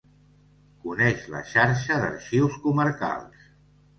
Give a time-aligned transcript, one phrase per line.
[0.85, 3.45] Coneix la Xarxa d'Arxius Comarcals.